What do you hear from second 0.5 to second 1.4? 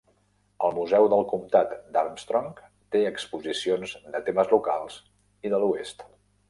El museu del